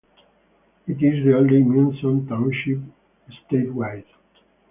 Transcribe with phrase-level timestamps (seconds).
[0.87, 2.79] It is the only Munson Township
[3.45, 4.05] statewide.